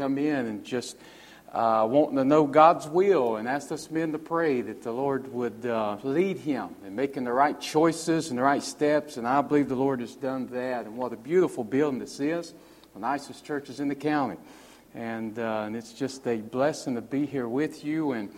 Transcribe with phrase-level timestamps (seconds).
[0.00, 0.96] come in and just
[1.52, 5.30] uh, wanting to know God's will and asked us men to pray that the Lord
[5.30, 9.18] would uh, lead him in making the right choices and the right steps.
[9.18, 10.86] And I believe the Lord has done that.
[10.86, 12.54] And what a beautiful building this is,
[12.94, 14.38] the nicest churches in the county.
[14.94, 18.12] And, uh, and it's just a blessing to be here with you.
[18.12, 18.30] And,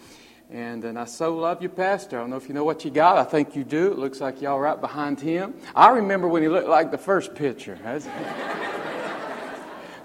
[0.50, 2.18] and, and I so love you, Pastor.
[2.18, 3.18] I don't know if you know what you got.
[3.18, 3.92] I think you do.
[3.92, 5.54] It looks like y'all right behind him.
[5.76, 7.78] I remember when he looked like the first picture.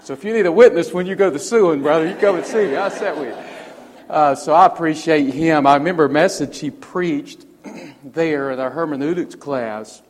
[0.08, 2.46] So if you need a witness when you go to suing, brother, you come and
[2.46, 2.76] see me.
[2.76, 4.08] I'll sit with you.
[4.08, 5.66] Uh, so I appreciate him.
[5.66, 7.44] I remember a message he preached
[8.02, 10.00] there in our hermeneutics class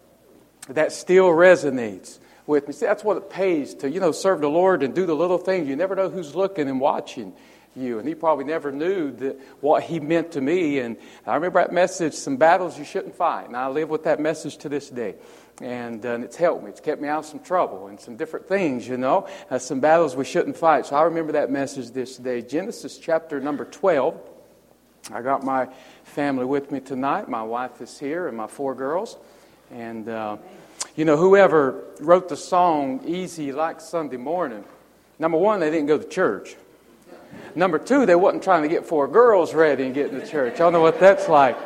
[0.69, 2.75] that still resonates with me.
[2.75, 5.37] See, that's what it pays to, you know, serve the Lord and do the little
[5.37, 5.67] things.
[5.67, 7.33] You never know who's looking and watching
[7.75, 7.99] you.
[7.99, 10.79] And he probably never knew that what he meant to me.
[10.79, 13.49] And I remember that message, some battles you shouldn't fight.
[13.49, 15.17] And I live with that message to this day
[15.61, 16.71] and, uh, and it's helped me.
[16.71, 19.81] It's kept me out of some trouble and some different things, you know, uh, some
[19.81, 20.87] battles we shouldn't fight.
[20.87, 22.43] So I remember that message this day.
[22.43, 24.21] Genesis chapter number 12.
[25.13, 25.69] I got my
[26.05, 27.29] family with me tonight.
[27.29, 29.17] My wife is here and my four girls.
[29.71, 30.37] And, uh,
[30.97, 34.65] you know, whoever wrote the song Easy Like Sunday Morning,
[35.19, 36.57] number one, they didn't go to church.
[37.55, 40.57] Number two, they wasn't trying to get four girls ready and get to church.
[40.57, 41.57] Don't know what that's like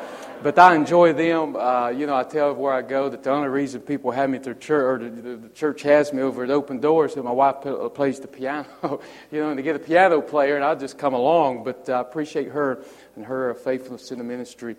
[0.43, 1.57] but I enjoy them.
[1.57, 4.39] Uh, you know, I tell where I go that the only reason people have me
[4.39, 7.57] through church, or the, the church has me over at Open Doors, is my wife
[7.95, 8.67] plays the piano.
[9.31, 11.65] you know, and to get a piano player, and I just come along.
[11.65, 12.84] But I appreciate her
[13.17, 14.77] and her faithfulness in the ministry.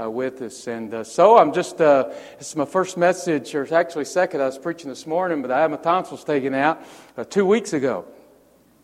[0.00, 0.66] Uh, with us.
[0.66, 4.40] And uh, so I'm just, uh, is my first message, or it's actually second.
[4.40, 6.80] I was preaching this morning, but I had my tonsils taken out
[7.18, 8.06] uh, two weeks ago.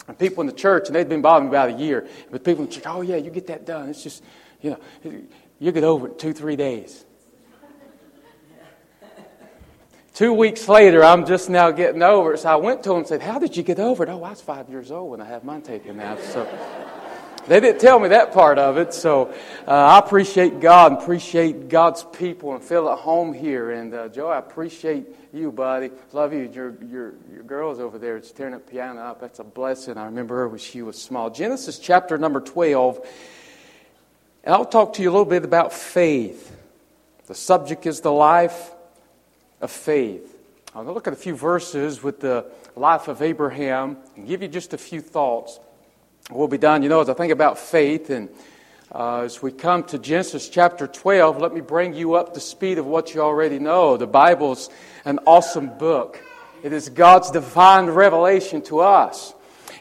[0.09, 2.65] And people in the church, and they'd been bothering me about a year, but people
[2.65, 3.89] in the church, oh, yeah, you get that done.
[3.89, 4.23] It's just,
[4.61, 4.81] you know,
[5.59, 7.05] you get over it two, three days.
[10.15, 12.39] Two weeks later, I'm just now getting over it.
[12.39, 14.09] So I went to him and said, How did you get over it?
[14.09, 16.19] Oh, I was five years old when I had mine taken out.
[16.21, 16.49] So
[17.47, 18.95] they didn't tell me that part of it.
[18.95, 19.33] So
[19.69, 23.73] uh, I appreciate God and appreciate God's people and feel at home here.
[23.73, 25.91] And uh, Joe, I appreciate you, buddy.
[26.13, 26.51] Love you.
[26.53, 28.17] Your, your, your girl's over there.
[28.17, 29.21] It's tearing that piano up.
[29.21, 29.99] That's a blessing.
[29.99, 31.29] I remember her when she was small.
[31.29, 33.07] Genesis chapter number 12.
[34.47, 36.57] I'll talk to you a little bit about faith.
[37.27, 38.71] The subject is the life
[39.61, 40.37] of faith.
[40.69, 42.47] I'm going to look at a few verses with the
[42.77, 45.59] life of Abraham and give you just a few thoughts.
[46.31, 46.85] We'll be done.
[46.85, 48.29] You know, as I think about faith and
[48.95, 52.79] uh, as we come to Genesis chapter 12, let me bring you up to speed
[52.79, 53.97] of what you already know.
[53.97, 54.71] The Bible's
[55.05, 56.23] an awesome book.
[56.63, 59.35] It is God's divine revelation to us.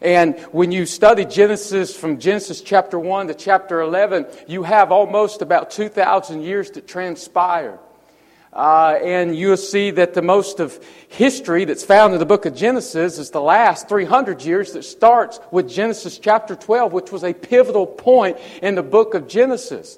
[0.05, 5.41] And when you study Genesis from Genesis chapter 1 to chapter 11, you have almost
[5.41, 7.79] about 2,000 years to transpire.
[8.53, 12.53] Uh, and you'll see that the most of history that's found in the book of
[12.53, 17.33] Genesis is the last 300 years that starts with Genesis chapter 12, which was a
[17.33, 19.97] pivotal point in the book of Genesis.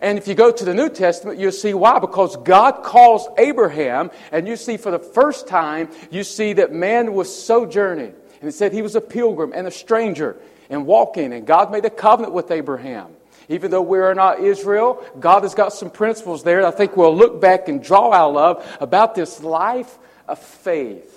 [0.00, 2.00] And if you go to the New Testament, you'll see why.
[2.00, 7.14] Because God calls Abraham, and you see for the first time, you see that man
[7.14, 8.14] was sojourning.
[8.44, 10.36] And it said he was a pilgrim and a stranger
[10.68, 11.32] and walking.
[11.32, 13.06] And God made a covenant with Abraham.
[13.48, 17.16] Even though we are not Israel, God has got some principles there I think we'll
[17.16, 19.96] look back and draw out of about this life
[20.28, 21.13] of faith.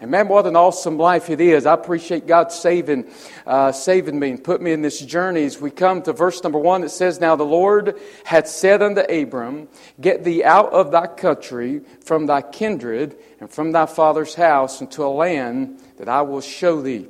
[0.00, 1.66] And man, what an awesome life it is.
[1.66, 3.08] I appreciate God saving,
[3.46, 5.44] uh, saving me and put me in this journey.
[5.44, 9.00] As we come to verse number one, it says, Now the Lord had said unto
[9.02, 9.68] Abram,
[10.00, 15.04] Get thee out of thy country, from thy kindred, and from thy father's house, into
[15.04, 17.06] a land that I will show thee.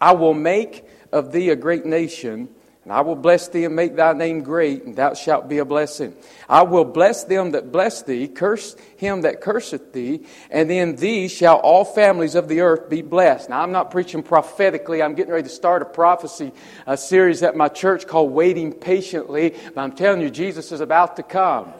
[0.00, 2.48] I will make of thee a great nation
[2.88, 5.64] and I will bless thee and make thy name great, and thou shalt be a
[5.66, 6.14] blessing.
[6.48, 11.28] I will bless them that bless thee, curse him that curseth thee, and in thee
[11.28, 13.50] shall all families of the earth be blessed.
[13.50, 15.02] Now, I'm not preaching prophetically.
[15.02, 16.50] I'm getting ready to start a prophecy
[16.86, 19.54] a series at my church called Waiting Patiently.
[19.74, 21.74] But I'm telling you, Jesus is about to come.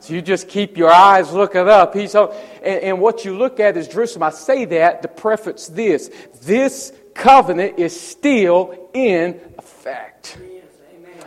[0.00, 1.94] So you just keep your eyes looking up.
[1.94, 4.22] He's on, and, and what you look at is Jerusalem.
[4.22, 6.10] I say that to preface this.
[6.40, 10.38] This covenant is still in effect.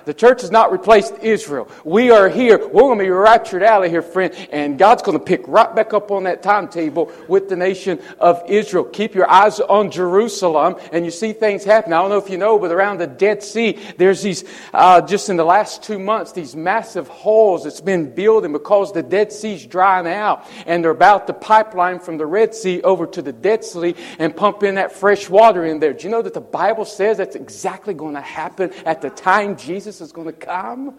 [0.07, 1.69] The church has not replaced Israel.
[1.83, 2.57] We are here.
[2.57, 4.33] We're going to be raptured out of here, friend.
[4.53, 8.41] And God's going to pick right back up on that timetable with the nation of
[8.47, 8.85] Israel.
[8.85, 11.91] Keep your eyes on Jerusalem and you see things happen.
[11.91, 15.27] I don't know if you know, but around the Dead Sea, there's these, uh, just
[15.27, 19.65] in the last two months, these massive holes that's been building because the Dead Sea's
[19.65, 20.47] drying out.
[20.65, 24.33] And they're about to pipeline from the Red Sea over to the Dead Sea and
[24.33, 25.91] pump in that fresh water in there.
[25.91, 29.57] Do you know that the Bible says that's exactly going to happen at the time
[29.57, 30.89] Jesus Jesus is going to come.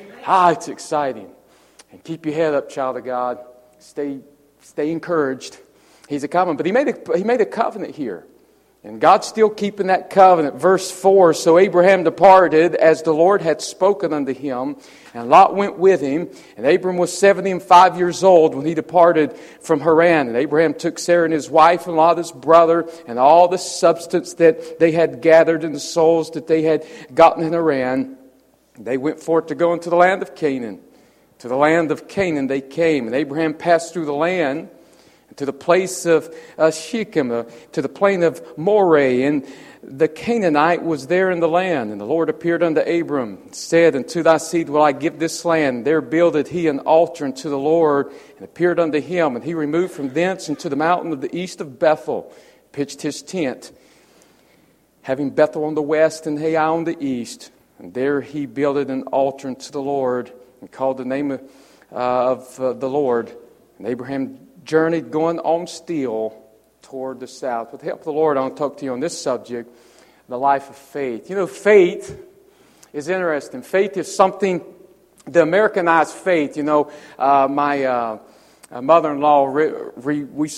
[0.00, 0.18] Amen.
[0.24, 1.30] Ah, it's exciting.
[1.92, 3.38] And keep your head up, child of God.
[3.80, 4.20] Stay,
[4.62, 5.58] stay encouraged.
[6.08, 6.56] He's a covenant.
[6.56, 8.24] But he made a, he made a covenant here.
[8.82, 10.54] And God's still keeping that covenant.
[10.54, 14.76] Verse 4 So Abraham departed as the Lord had spoken unto him,
[15.12, 16.30] and Lot went with him.
[16.56, 20.28] And Abram was seventy and five years old when he departed from Haran.
[20.28, 24.32] And Abraham took Sarah and his wife, and Lot his brother, and all the substance
[24.34, 28.16] that they had gathered, and the souls that they had gotten in Haran.
[28.84, 30.80] They went forth to go into the land of Canaan.
[31.38, 34.68] To the land of Canaan they came, and Abraham passed through the land
[35.36, 39.46] to the place of uh, Shechem, uh, to the plain of Moreh, and
[39.82, 41.90] the Canaanite was there in the land.
[41.90, 45.44] And the Lord appeared unto Abram, and said, Unto thy seed will I give this
[45.44, 45.86] land.
[45.86, 49.36] There builded he an altar unto the Lord, and appeared unto him.
[49.36, 52.32] And he removed from thence into the mountain of the east of Bethel,
[52.72, 53.72] pitched his tent,
[55.02, 57.50] having Bethel on the west and Hai on the east.
[57.80, 60.30] And there he builded an altar unto the Lord,
[60.60, 61.40] and called the name of,
[61.90, 63.34] uh, of uh, the Lord.
[63.78, 66.36] And Abraham journeyed going on still
[66.82, 67.72] toward the south.
[67.72, 69.74] With the help of the Lord, I want to talk to you on this subject
[70.28, 71.28] the life of faith.
[71.28, 72.22] You know, faith
[72.92, 73.62] is interesting.
[73.62, 74.62] Faith is something,
[75.24, 78.18] the Americanized faith, you know, uh, my uh,
[78.70, 80.48] uh mother in law, re, re, we,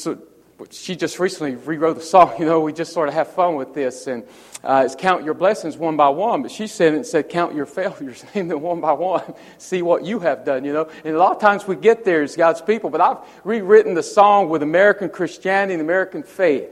[0.70, 2.34] she just recently rewrote the song.
[2.38, 4.06] You know, we just sort of have fun with this.
[4.06, 4.24] And
[4.64, 7.66] uh, it's count your blessings one by one, but she said it said count your
[7.66, 10.88] failures, name them one by one, see what you have done, you know.
[11.04, 14.02] And a lot of times we get there as God's people, but I've rewritten the
[14.02, 16.70] song with American Christianity and American faith.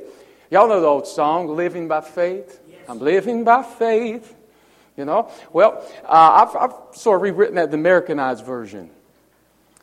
[0.50, 2.60] Y'all know the old song, Living by Faith?
[2.69, 2.81] Yes.
[2.88, 4.36] I'm living by faith.
[4.96, 5.31] You know?
[5.52, 8.90] Well, uh, I've, I've sort of rewritten that the Americanized version.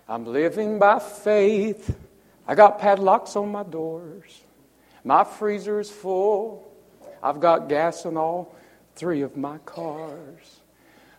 [0.07, 1.95] I'm living by faith.
[2.47, 4.41] I got padlocks on my doors.
[5.03, 6.71] My freezer is full.
[7.21, 8.55] I've got gas in all
[8.95, 10.61] three of my cars.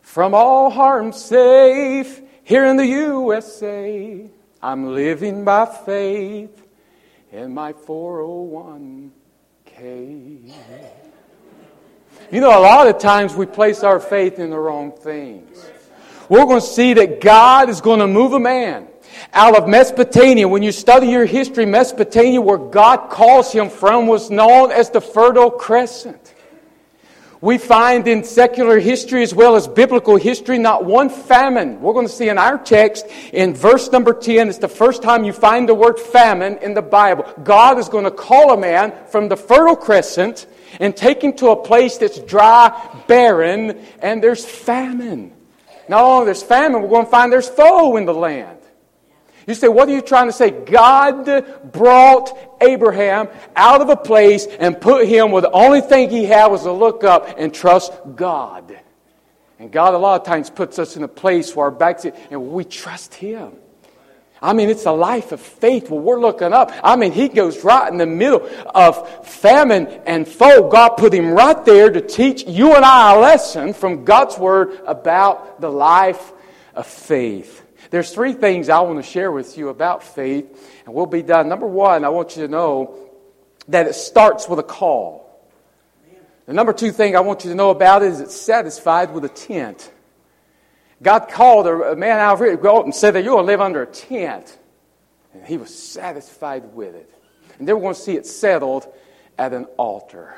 [0.00, 4.30] From all harm safe here in the USA.
[4.62, 6.66] I'm living by faith
[7.30, 9.10] in my 401k.
[12.30, 15.64] You know, a lot of times we place our faith in the wrong things.
[16.28, 18.88] We're going to see that God is going to move a man
[19.32, 20.48] out of Mesopotamia.
[20.48, 25.00] When you study your history, Mesopotamia, where God calls him from, was known as the
[25.00, 26.34] Fertile Crescent.
[27.40, 31.80] We find in secular history as well as biblical history not one famine.
[31.80, 35.22] We're going to see in our text in verse number 10, it's the first time
[35.22, 37.32] you find the word famine in the Bible.
[37.44, 40.48] God is going to call a man from the Fertile Crescent
[40.80, 42.70] and take him to a place that's dry,
[43.06, 45.32] barren, and there's famine.
[45.88, 48.57] Not only there's famine, we're going to find there's foe in the land.
[49.48, 50.50] You say, what are you trying to say?
[50.50, 56.26] God brought Abraham out of a place and put him where the only thing he
[56.26, 58.78] had was to look up and trust God.
[59.58, 62.52] And God, a lot of times, puts us in a place where our backs and
[62.52, 63.52] we trust him.
[64.42, 66.70] I mean, it's a life of faith where we're looking up.
[66.84, 70.68] I mean, he goes right in the middle of famine and foe.
[70.68, 74.78] God put him right there to teach you and I a lesson from God's word
[74.86, 76.34] about the life
[76.74, 77.64] of faith.
[77.90, 80.46] There's three things I want to share with you about faith,
[80.84, 81.48] and we'll be done.
[81.48, 83.10] Number one, I want you to know
[83.68, 85.24] that it starts with a call.
[86.46, 89.24] The number two thing I want you to know about it is it's satisfied with
[89.24, 89.90] a tent.
[91.02, 93.86] God called a man out here and said that you're going to live under a
[93.86, 94.58] tent.
[95.34, 97.12] And he was satisfied with it.
[97.58, 98.86] And then we're going to see it settled
[99.36, 100.34] at an altar.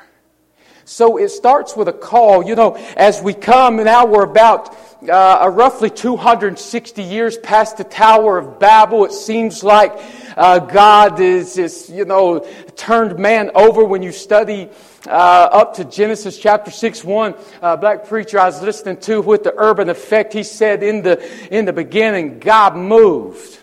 [0.91, 2.45] So it starts with a call.
[2.45, 4.75] You know, as we come, now we're about
[5.09, 9.05] uh, roughly 260 years past the Tower of Babel.
[9.05, 9.93] It seems like
[10.35, 12.45] uh, God is, is, you know,
[12.75, 14.67] turned man over when you study
[15.07, 17.35] uh, up to Genesis chapter 6 1.
[17.61, 21.23] Uh, black preacher I was listening to with the urban effect, he said, in the,
[21.55, 23.59] in the beginning, God moved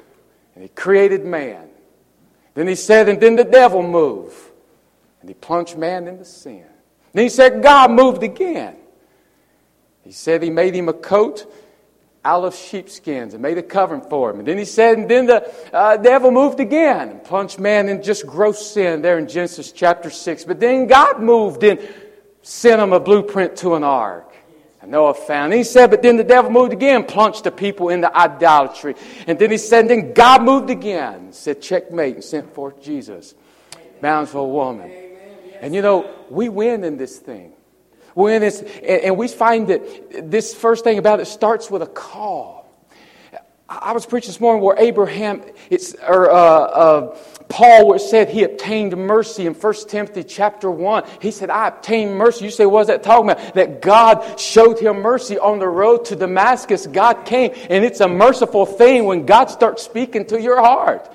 [0.54, 1.68] and he created man.
[2.54, 4.34] Then he said, and then the devil moved
[5.20, 6.64] and he plunged man into sin.
[7.12, 8.76] Then he said, God moved again.
[10.04, 11.52] He said he made him a coat
[12.24, 14.40] out of sheepskins and made a covering for him.
[14.40, 18.02] And then he said, and then the uh, devil moved again and plunged man in
[18.02, 20.44] just gross sin there in Genesis chapter 6.
[20.44, 21.80] But then God moved and
[22.42, 24.34] sent him a blueprint to an ark.
[24.80, 25.52] And Noah found.
[25.52, 28.94] He said, but then the devil moved again, plunged the people into idolatry.
[29.26, 33.34] And then he said, and then God moved again, said, checkmate, and sent forth Jesus,
[34.00, 35.07] bound for a woman.
[35.60, 37.52] And you know, we win in this thing.
[38.14, 41.86] We win this, and we find that this first thing about it starts with a
[41.86, 42.58] call.
[43.68, 47.16] I was preaching this morning where Abraham, it's, or uh, uh,
[47.50, 51.04] Paul, where said he obtained mercy in 1 Timothy chapter 1.
[51.20, 52.46] He said, I obtained mercy.
[52.46, 53.54] You say, what is that talking about?
[53.54, 56.86] That God showed him mercy on the road to Damascus.
[56.86, 61.12] God came, and it's a merciful thing when God starts speaking to your heart.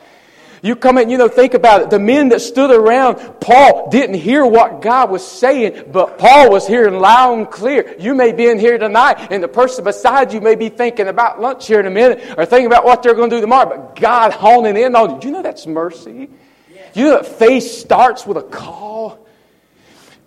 [0.64, 1.90] You come in, you know, think about it.
[1.90, 6.66] The men that stood around Paul didn't hear what God was saying, but Paul was
[6.66, 7.94] hearing loud and clear.
[8.00, 11.42] You may be in here tonight, and the person beside you may be thinking about
[11.42, 14.00] lunch here in a minute or thinking about what they're going to do tomorrow, but
[14.00, 15.20] God honing in on you.
[15.20, 16.30] Do you know that's mercy?
[16.94, 19.28] You know that faith starts with a call?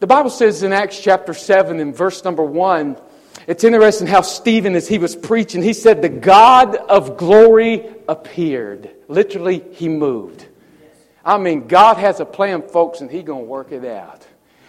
[0.01, 2.99] The Bible says in Acts chapter 7 in verse number 1,
[3.47, 8.91] it's interesting how Stephen, as he was preaching, he said, The God of glory appeared.
[9.09, 10.47] Literally, he moved.
[11.25, 14.26] I mean, God has a plan, folks, and He's going to work it out.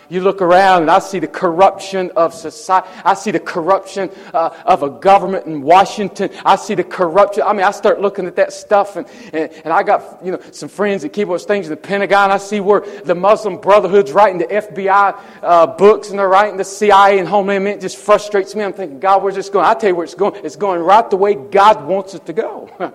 [0.09, 2.87] You look around and I see the corruption of society.
[3.03, 6.29] I see the corruption uh, of a government in Washington.
[6.45, 7.43] I see the corruption.
[7.43, 10.39] I mean, I start looking at that stuff and, and, and I got, you know,
[10.51, 12.31] some friends that keep those things in the Pentagon.
[12.31, 16.65] I see where the Muslim Brotherhood's writing the FBI uh, books and they're writing the
[16.65, 17.67] CIA and Homeland.
[17.67, 18.63] It just frustrates me.
[18.63, 19.65] I'm thinking, God, where's this going?
[19.65, 20.45] I tell you where it's going.
[20.45, 22.69] It's going right the way God wants it to go.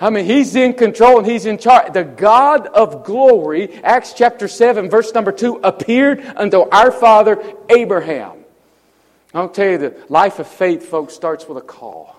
[0.00, 1.92] I mean, He's in control and He's in charge.
[1.92, 8.44] The God of glory, Acts chapter 7, verse number 2, appeared unto our father Abraham.
[9.34, 12.16] I'll tell you, the life of faith, folks, starts with a call.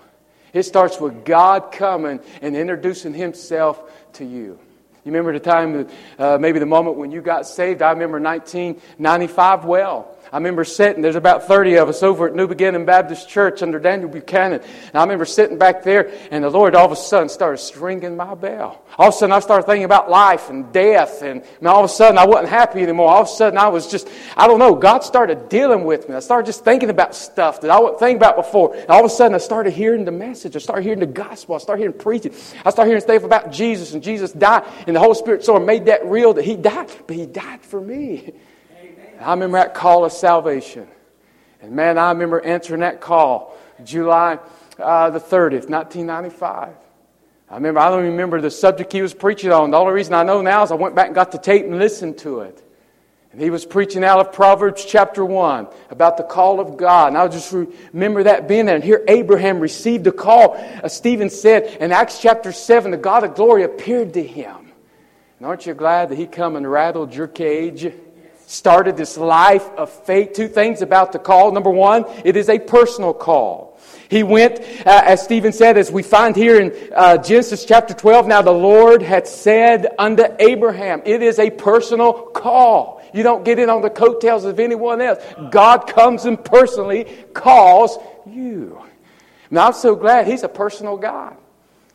[0.53, 3.81] It starts with God coming and introducing Himself
[4.13, 4.59] to you.
[5.07, 5.87] You remember the time,
[6.19, 7.81] uh, maybe the moment when you got saved?
[7.81, 10.16] I remember 1995 well.
[10.31, 13.79] I remember sitting, there's about 30 of us over at New Beginning Baptist Church under
[13.79, 14.61] Daniel Buchanan.
[14.61, 18.15] And I remember sitting back there, and the Lord all of a sudden started ringing
[18.15, 18.83] my bell.
[18.97, 21.21] All of a sudden, I started thinking about life and death.
[21.21, 23.09] And, all of a sudden, I wasn't happy anymore.
[23.09, 26.15] All of a sudden, I was just, I don't know, God started dealing with me.
[26.15, 28.75] I started just thinking about stuff that I wasn't thinking about before.
[28.75, 30.55] And all of a sudden, I started hearing the message.
[30.55, 31.55] I started hearing the gospel.
[31.55, 32.33] I started hearing preaching.
[32.65, 34.63] I started hearing stuff about Jesus, and Jesus died.
[34.87, 37.61] And the Holy Spirit sort of made that real that He died, but He died
[37.61, 38.33] for me.
[39.19, 40.87] I remember that call of salvation.
[41.61, 44.39] And man, I remember answering that call July
[44.79, 46.73] uh, the 30th, 1995.
[47.49, 49.71] I remember, I don't remember the subject he was preaching on.
[49.71, 51.79] The only reason I know now is I went back and got the tape and
[51.79, 52.61] listened to it.
[53.31, 57.09] And he was preaching out of Proverbs chapter 1 about the call of God.
[57.09, 58.75] And I just remember that being there.
[58.75, 60.55] And here Abraham received a call.
[60.55, 64.71] As Stephen said in Acts chapter 7, the God of glory appeared to him.
[65.37, 67.93] And aren't you glad that he come and rattled your cage?
[68.47, 70.33] Started this life of faith.
[70.33, 71.51] Two things about the call.
[71.51, 73.77] Number one, it is a personal call.
[74.09, 78.25] He went, uh, as Stephen said, as we find here in uh, Genesis chapter 12,
[78.25, 83.01] now the Lord had said unto Abraham, it is a personal call.
[83.13, 85.21] You don't get in on the coattails of anyone else.
[85.51, 88.81] God comes and personally calls you.
[89.51, 91.35] Now I'm so glad He's a personal God.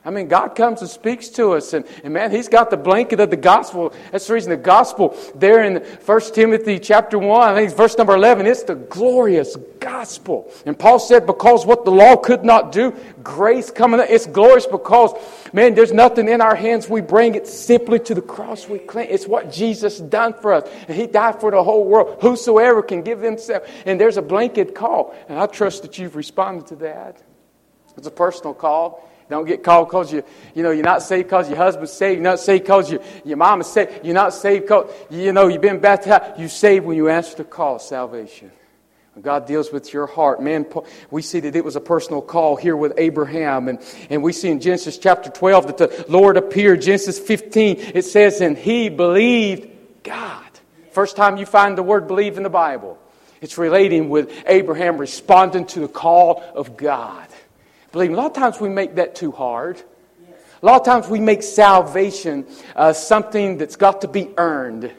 [0.04, 3.20] I mean, God comes and speaks to us, and, and man, He's got the blanket
[3.20, 3.94] of the gospel.
[4.10, 7.96] That's the reason the gospel there in 1 Timothy chapter 1, I think it's verse
[7.96, 10.50] number 11, it's the glorious gospel.
[10.66, 15.12] And Paul said, because what the law could not do, grace coming, it's glorious because,
[15.52, 17.36] man, there's nothing in our hands we bring.
[17.36, 19.06] It simply to the cross we claim.
[19.08, 20.68] It's what Jesus done for us.
[20.88, 22.18] And He died for the whole world.
[22.22, 23.68] Whosoever can give Himself.
[23.86, 25.14] And there's a blanket call.
[25.28, 27.22] And I trust that you've responded to that.
[27.96, 29.08] It's a personal call.
[29.32, 30.22] Don't get called because you,
[30.54, 32.16] you know, you're not saved because your husband's saved.
[32.16, 34.04] You're not saved because your, your mom is saved.
[34.04, 36.38] You're not saved because, you know, you've been baptized.
[36.38, 38.52] You're saved when you answer the call of salvation.
[39.14, 40.42] When God deals with your heart.
[40.42, 40.66] Man,
[41.10, 43.68] we see that it was a personal call here with Abraham.
[43.68, 43.78] And,
[44.10, 46.82] and we see in Genesis chapter 12 that the Lord appeared.
[46.82, 49.66] Genesis 15, it says, and he believed
[50.02, 50.44] God.
[50.90, 52.98] First time you find the word believe in the Bible.
[53.40, 57.26] It's relating with Abraham responding to the call of God.
[57.92, 59.82] Believe me, a lot of times we make that too hard.
[60.62, 64.90] A lot of times we make salvation uh, something that's got to be earned.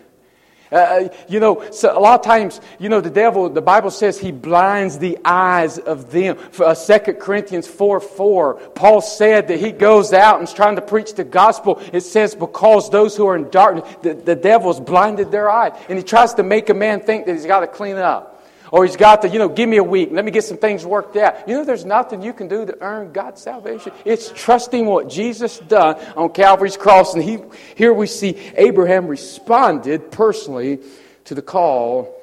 [0.71, 3.89] Uh, uh you know, so a lot of times, you know, the devil, the Bible
[3.89, 6.37] says he blinds the eyes of them.
[6.51, 10.75] For, uh, 2 Corinthians 4 4, Paul said that he goes out and is trying
[10.75, 11.81] to preach the gospel.
[11.93, 15.71] It says, because those who are in darkness, the, the devil's blinded their eyes.
[15.89, 18.32] And he tries to make a man think that he's got to clean up.
[18.73, 20.09] Or he's got to, you know, give me a week.
[20.11, 21.47] Let me get some things worked out.
[21.47, 23.91] You know, there's nothing you can do to earn God's salvation.
[24.03, 27.13] It's trusting what Jesus done on Calvary's cross.
[27.13, 27.37] And he,
[27.75, 30.79] here we see Abraham responded personally
[31.25, 32.19] to the call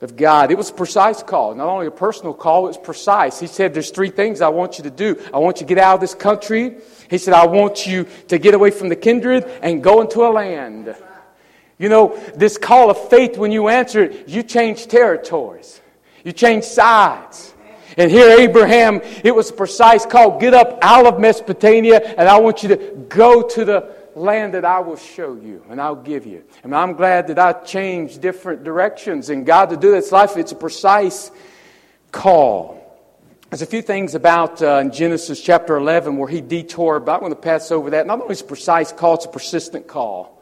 [0.00, 0.50] of God.
[0.50, 1.54] It was a precise call.
[1.54, 3.38] Not only a personal call, it was precise.
[3.38, 5.22] He said, There's three things I want you to do.
[5.32, 6.78] I want you to get out of this country.
[7.10, 10.30] He said, I want you to get away from the kindred and go into a
[10.32, 10.96] land.
[11.78, 15.78] You know, this call of faith, when you answer it, you change territories.
[16.24, 17.54] You change sides.
[17.96, 22.38] And here, Abraham, it was a precise call get up out of Mesopotamia, and I
[22.38, 22.76] want you to
[23.08, 26.44] go to the land that I will show you and I'll give you.
[26.62, 30.36] And I'm glad that I changed different directions and God to do this life.
[30.36, 31.30] It's a precise
[32.10, 32.78] call.
[33.50, 37.20] There's a few things about uh, in Genesis chapter 11 where he detoured, but I'm
[37.20, 38.06] going to pass over that.
[38.06, 40.41] Not only is a precise call, it's a persistent call.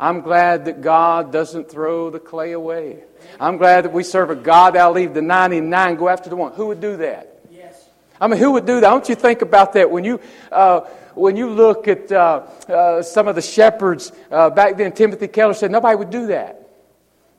[0.00, 3.02] I'm glad that God doesn't throw the clay away.
[3.40, 6.52] I'm glad that we serve a God that'll leave the 99, go after the one.
[6.52, 7.40] Who would do that?
[7.50, 7.88] Yes.
[8.20, 8.88] I mean, who would do that?
[8.88, 10.20] Don't you think about that when you,
[10.52, 10.80] uh,
[11.14, 14.92] when you look at uh, uh, some of the shepherds uh, back then?
[14.92, 16.68] Timothy Keller said nobody would do that.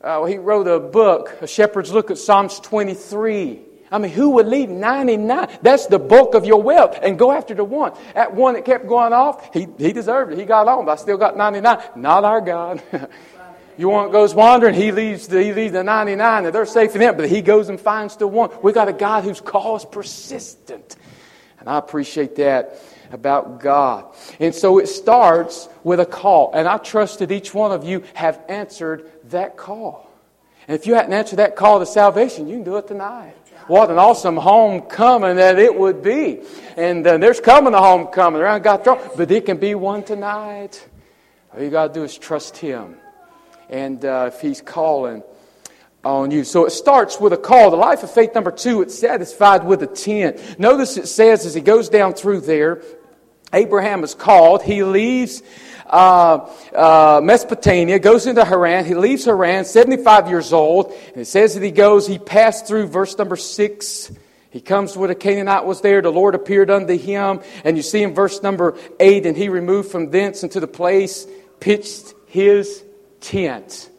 [0.01, 3.61] Uh, he wrote a book, A Shepherd's Look at Psalms 23.
[3.91, 5.57] I mean, who would leave 99?
[5.61, 7.93] That's the bulk of your wealth and go after the one.
[8.13, 10.37] That one that kept going off, he, he deserved it.
[10.37, 11.79] He got on, but I still got 99.
[11.95, 12.83] Not our God.
[13.77, 17.01] you one goes wandering, he leaves, the, he leaves the 99 and they're safe in
[17.01, 18.51] it, but he goes and finds the one.
[18.61, 20.95] We got a God whose call is persistent.
[21.59, 22.79] And I appreciate that
[23.11, 24.13] about God.
[24.39, 26.51] And so it starts with a call.
[26.53, 30.09] And I trust that each one of you have answered that call.
[30.67, 33.33] And if you hadn't answered that call to salvation, you can do it tonight.
[33.69, 36.41] What an awesome homecoming that it would be.
[36.75, 40.89] And uh, there's coming a homecoming around God's throne, but it can be one tonight.
[41.53, 42.95] All you got to do is trust Him.
[43.69, 45.21] And uh, if He's calling
[46.03, 46.45] on you.
[46.45, 47.69] So it starts with a call.
[47.69, 50.57] The life of faith, number two, it's satisfied with a tent.
[50.57, 52.81] Notice it says as he goes down through there,
[53.53, 54.63] Abraham is called.
[54.63, 55.43] He leaves
[55.89, 58.85] uh, uh, Mesopotamia, goes into Haran.
[58.85, 60.93] He leaves Haran, 75 years old.
[61.07, 64.11] And it says that he goes, he passed through verse number 6.
[64.51, 66.01] He comes where the Canaanite was there.
[66.01, 67.41] The Lord appeared unto him.
[67.63, 71.27] And you see in verse number 8, and he removed from thence into the place,
[71.59, 72.83] pitched his
[73.21, 73.89] tent.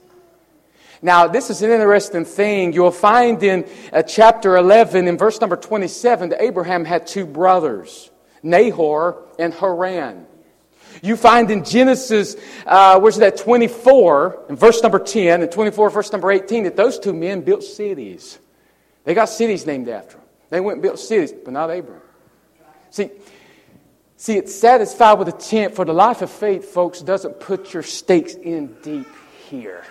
[1.03, 2.73] Now, this is an interesting thing.
[2.73, 8.11] You'll find in uh, chapter 11, in verse number 27, that Abraham had two brothers,
[8.43, 10.27] Nahor and Haran.
[11.03, 16.13] You find in Genesis, uh, where's that, 24, in verse number 10, and 24, verse
[16.13, 18.39] number 18, that those two men built cities.
[19.05, 20.27] They got cities named after them.
[20.51, 22.03] They went and built cities, but not Abraham.
[22.91, 23.11] See,
[24.17, 27.83] see, it's satisfied with a tent, for the life of faith, folks, doesn't put your
[27.83, 29.07] stakes in deep
[29.49, 29.85] here.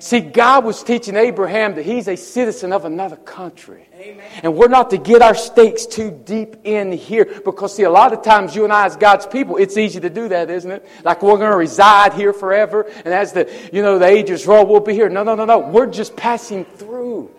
[0.00, 3.86] See, God was teaching Abraham that he's a citizen of another country.
[3.94, 4.24] Amen.
[4.42, 8.12] And we're not to get our stakes too deep in here because, see, a lot
[8.12, 10.86] of times you and I, as God's people, it's easy to do that, isn't it?
[11.04, 14.66] Like we're going to reside here forever, and as the you know the ages roll,
[14.66, 15.08] we'll be here.
[15.08, 15.58] No, no, no, no.
[15.58, 17.30] We're just passing through.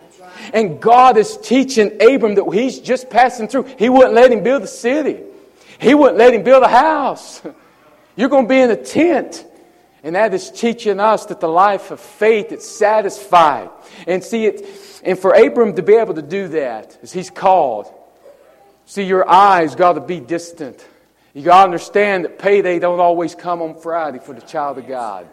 [0.53, 3.63] And God is teaching Abram that he's just passing through.
[3.77, 5.23] He wouldn't let him build a city.
[5.79, 7.41] He wouldn't let him build a house.
[8.15, 9.45] You're going to be in a tent.
[10.03, 13.69] And that is teaching us that the life of faith is satisfied.
[14.07, 14.65] And see it,
[15.03, 17.91] and for Abram to be able to do that, as he's called,
[18.85, 20.85] see your eyes got to be distant.
[21.33, 24.87] You got to understand that payday don't always come on Friday for the child of
[24.87, 25.27] God.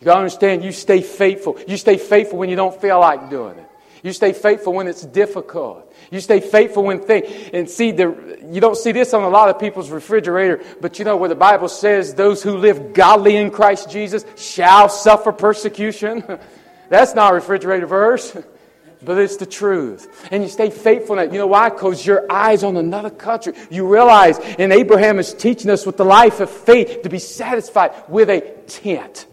[0.00, 1.58] You got to understand you stay faithful.
[1.66, 3.69] You stay faithful when you don't feel like doing it.
[4.02, 5.92] You stay faithful when it's difficult.
[6.10, 9.50] You stay faithful when things, and see the, you don't see this on a lot
[9.50, 13.50] of people's refrigerator, but you know where the Bible says those who live godly in
[13.50, 16.24] Christ Jesus shall suffer persecution.
[16.88, 18.34] That's not a refrigerator verse,
[19.02, 20.28] but it's the truth.
[20.30, 21.32] And you stay faithful in it.
[21.32, 21.68] You know why?
[21.68, 23.52] Because your eyes on another country.
[23.70, 27.92] You realize, and Abraham is teaching us with the life of faith to be satisfied
[28.08, 29.26] with a tent.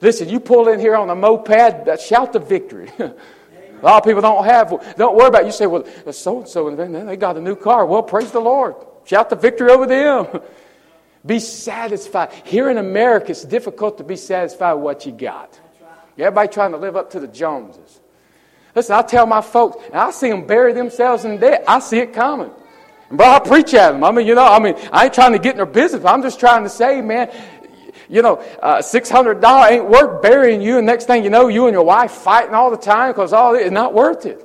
[0.00, 2.90] Listen, you pull in here on a moped, shout the victory.
[3.80, 5.46] A lot of people don't have, don't worry about it.
[5.46, 7.86] You say, well, so and so, and they got a new car.
[7.86, 8.74] Well, praise the Lord.
[9.04, 10.40] Shout the victory over them.
[11.26, 12.32] Be satisfied.
[12.44, 15.58] Here in America, it's difficult to be satisfied with what you got.
[16.16, 18.00] Everybody trying to live up to the Joneses.
[18.74, 21.64] Listen, I tell my folks, and I see them bury themselves in debt.
[21.66, 22.50] I see it coming.
[23.08, 24.04] And bro, I preach at them.
[24.04, 26.04] I mean, you know, I mean, I ain't trying to get in their business.
[26.04, 27.30] I'm just trying to say, man,
[28.08, 31.74] you know, uh, $600 ain't worth burying you, and next thing you know, you and
[31.74, 34.44] your wife fighting all the time because all it's not worth it.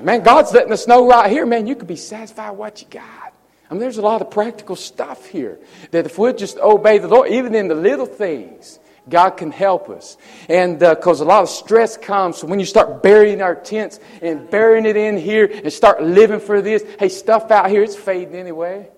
[0.00, 2.88] Man, God's letting us know right here, man, you could be satisfied with what you
[2.90, 3.32] got.
[3.70, 5.58] I mean, there's a lot of practical stuff here
[5.92, 9.88] that if we just obey the Lord, even in the little things, God can help
[9.88, 10.16] us.
[10.48, 14.00] And because uh, a lot of stress comes so when you start burying our tents
[14.20, 17.96] and burying it in here and start living for this, hey, stuff out here, it's
[17.96, 18.88] fading anyway.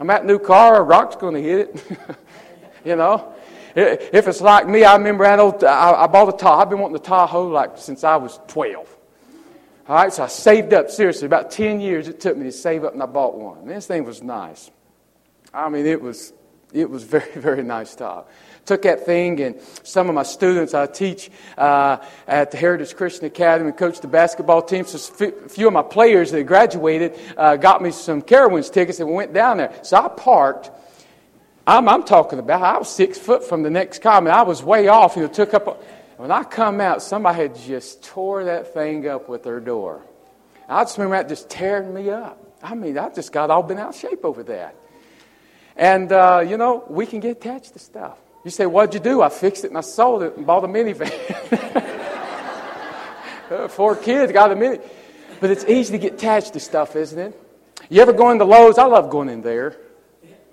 [0.00, 1.98] I'm at new car, a rock's going to hit it.
[2.84, 3.34] you know?
[3.76, 6.60] If it's like me, I remember I, old, I, bought a Tahoe.
[6.60, 8.96] I've been wanting a Tahoe like since I was 12.
[9.86, 12.84] All right, so I saved up, seriously, about 10 years it took me to save
[12.84, 13.66] up and I bought one.
[13.66, 14.70] This thing was nice.
[15.52, 16.32] I mean, it was,
[16.72, 18.26] it was very, very nice Tahoe.
[18.64, 23.26] Took that thing, and some of my students I teach uh, at the Heritage Christian
[23.26, 24.86] Academy, coach the basketball team.
[24.86, 29.08] So a few of my players that graduated uh, got me some Carowinds tickets, and
[29.10, 29.78] we went down there.
[29.82, 30.70] So I parked
[31.66, 34.26] I'm, I'm talking about, I was six foot from the next car.
[34.26, 35.16] I I was way off.
[35.16, 35.82] You know, took up.
[36.16, 40.02] When I come out, somebody had just tore that thing up with their door.
[40.68, 42.38] I just remember that just tearing me up.
[42.62, 44.76] I mean, I just got all been out of shape over that.
[45.76, 48.18] And, uh, you know, we can get attached to stuff.
[48.44, 49.22] You say, What'd you do?
[49.22, 51.10] I fixed it and I sold it and bought a minivan.
[53.70, 54.78] Four kids, got a mini.
[55.40, 57.40] But it's easy to get attached to stuff, isn't it?
[57.88, 58.78] You ever go into Lowe's?
[58.78, 59.76] I love going in there.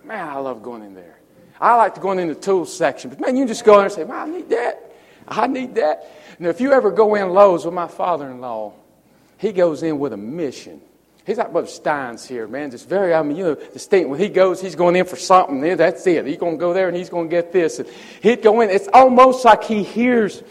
[0.03, 1.17] Man, I love going in there.
[1.59, 3.11] I like to go in the tools section.
[3.11, 4.91] But man, you just go in and say, Man, I need that.
[5.27, 6.11] I need that.
[6.39, 8.73] Now, if you ever go in Lowe's with my father in law,
[9.37, 10.81] he goes in with a mission.
[11.25, 12.71] He's like Brother Steins here, man.
[12.71, 14.09] Just very, I mean, you know, distinct.
[14.09, 15.61] When he goes, he's going in for something.
[15.61, 15.75] There.
[15.75, 16.25] That's it.
[16.25, 17.77] He's going to go there and he's going to get this.
[17.77, 17.87] And
[18.21, 18.69] he'd go in.
[18.71, 20.41] It's almost like he hears.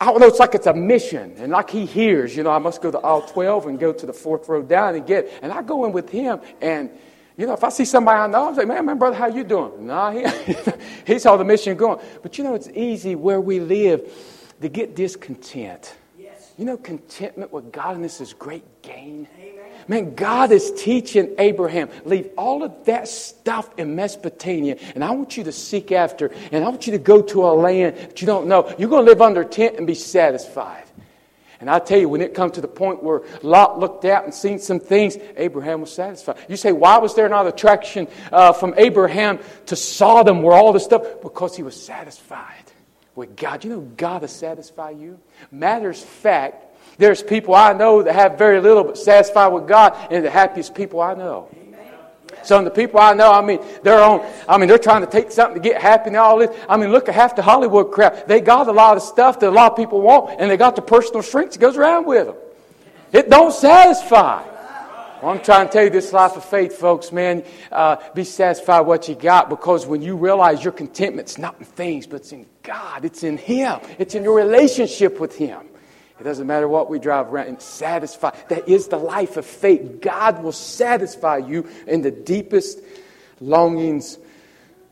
[0.00, 0.26] I don't know.
[0.26, 2.36] It's like it's a mission, and like he hears.
[2.36, 4.94] You know, I must go to all twelve and go to the fourth row down
[4.94, 5.32] and get.
[5.42, 6.88] And I go in with him, and
[7.36, 9.44] you know, if I see somebody I know, I'm like, man, man, brother, how you
[9.44, 9.86] doing?
[9.86, 10.26] Nah, he,
[11.06, 11.98] he saw the mission going.
[12.22, 14.12] But you know, it's easy where we live
[14.60, 15.94] to get discontent.
[16.18, 16.52] Yes.
[16.58, 19.26] You know, contentment with godliness is great gain.
[19.38, 19.62] Amen.
[19.88, 25.36] Man, God is teaching Abraham, leave all of that stuff in Mesopotamia, and I want
[25.36, 28.26] you to seek after, and I want you to go to a land that you
[28.26, 28.72] don't know.
[28.78, 30.84] You're going to live under a tent and be satisfied.
[31.62, 34.34] And I tell you, when it comes to the point where Lot looked out and
[34.34, 36.38] seen some things, Abraham was satisfied.
[36.48, 40.82] You say, why was there not attraction uh, from Abraham to Sodom where all this
[40.82, 41.22] stuff?
[41.22, 42.64] Because he was satisfied
[43.14, 43.62] with God.
[43.62, 45.20] You know, God will satisfy you.
[45.52, 46.64] Matters fact,
[46.98, 50.74] there's people I know that have very little but satisfied with God, and the happiest
[50.74, 51.48] people I know.
[52.42, 55.10] Some of the people I know, I mean, they're on, I mean, they're trying to
[55.10, 56.50] take something to get happy and all this.
[56.68, 58.24] I mean, look at half the Hollywood crowd.
[58.26, 60.76] They got a lot of stuff that a lot of people want, and they got
[60.76, 62.36] the personal strength that goes around with them.
[63.12, 64.42] It don't satisfy.
[65.22, 67.44] Well, I'm trying to tell you this life of faith, folks, man.
[67.70, 71.64] Uh, be satisfied with what you got because when you realize your contentment's not in
[71.64, 75.68] things, but it's in God, it's in Him, it's in your relationship with Him.
[76.22, 78.30] It doesn't matter what we drive around and satisfy.
[78.48, 80.00] That is the life of faith.
[80.00, 82.78] God will satisfy you in the deepest
[83.40, 84.18] longings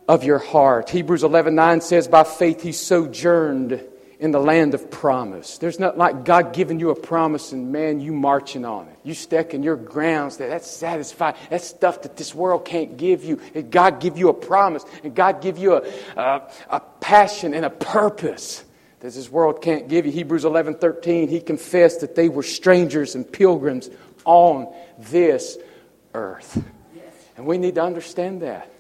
[0.08, 0.90] of your heart.
[0.90, 3.80] Hebrews 11 9 says, By faith he sojourned
[4.18, 5.58] in the land of promise.
[5.58, 8.98] There's not like God giving you a promise and man, you marching on it.
[9.04, 11.36] You stuck in your grounds that that's satisfied.
[11.48, 13.40] That's stuff that this world can't give you.
[13.54, 17.64] And God give you a promise and God give you a, a, a passion and
[17.64, 18.64] a purpose
[19.00, 20.12] that this world can't give you.
[20.12, 23.90] Hebrews 11 13, he confessed that they were strangers and pilgrims
[24.24, 25.58] on this
[26.14, 26.62] earth.
[26.94, 27.04] Yes.
[27.36, 28.70] And we need to understand that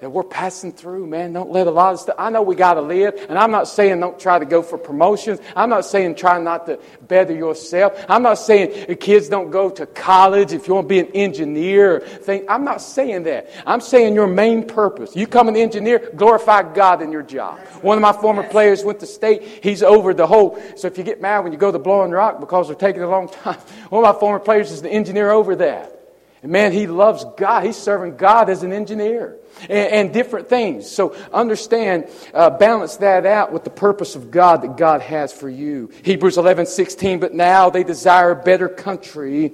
[0.00, 1.32] that we're passing through, man.
[1.32, 2.16] Don't let a lot of stuff.
[2.18, 4.78] I know we got to live, and I'm not saying don't try to go for
[4.78, 5.40] promotions.
[5.54, 8.02] I'm not saying try not to better yourself.
[8.08, 12.00] I'm not saying kids don't go to college if you want to be an engineer.
[12.00, 12.46] Thing.
[12.48, 13.50] I'm not saying that.
[13.66, 15.14] I'm saying your main purpose.
[15.14, 17.58] You come an engineer, glorify God in your job.
[17.82, 19.42] One of my former players went to state.
[19.62, 20.60] He's over the whole.
[20.76, 23.08] So if you get mad when you go to Blowing Rock because they're taking a
[23.08, 23.58] long time,
[23.90, 25.99] one of my former players is the engineer over that.
[26.42, 27.64] And man, he loves God.
[27.64, 30.90] He's serving God as an engineer and, and different things.
[30.90, 35.48] So understand, uh, balance that out with the purpose of God that God has for
[35.48, 35.90] you.
[36.02, 39.52] Hebrews 11, 16, but now they desire a better country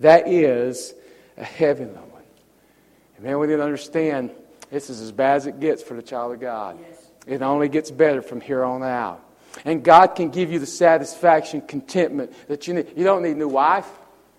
[0.00, 0.94] that is
[1.38, 2.22] a heavenly one.
[3.16, 4.30] And man, we need to understand
[4.70, 6.78] this is as bad as it gets for the child of God.
[6.80, 7.10] Yes.
[7.26, 9.24] It only gets better from here on out.
[9.64, 12.92] And God can give you the satisfaction, contentment that you need.
[12.96, 13.88] You don't need a new wife.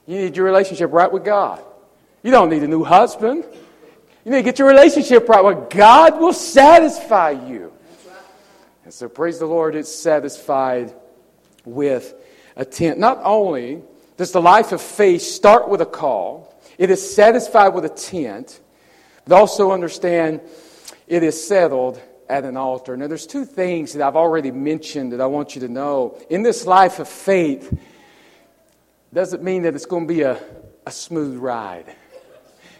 [0.07, 1.63] You need your relationship right with God.
[2.23, 3.45] You don't need a new husband.
[4.23, 7.73] You need to get your relationship right where God will satisfy you.
[8.83, 10.93] And so, praise the Lord, it's satisfied
[11.65, 12.13] with
[12.55, 12.99] a tent.
[12.99, 13.81] Not only
[14.17, 18.59] does the life of faith start with a call, it is satisfied with a tent,
[19.25, 20.41] but also understand
[21.07, 22.95] it is settled at an altar.
[22.95, 26.17] Now, there's two things that I've already mentioned that I want you to know.
[26.29, 27.77] In this life of faith,
[29.13, 30.41] doesn't mean that it's going to be a,
[30.85, 31.95] a smooth ride.